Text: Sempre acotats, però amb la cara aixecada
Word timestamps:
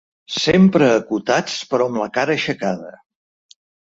Sempre 0.35 0.85
acotats, 0.93 1.59
però 1.73 1.87
amb 1.91 2.01
la 2.03 2.09
cara 2.17 2.37
aixecada 2.37 2.91